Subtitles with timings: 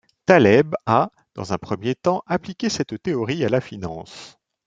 [0.25, 4.35] Taleb a, dans un premier temps, appliqué cette théorie à la finance.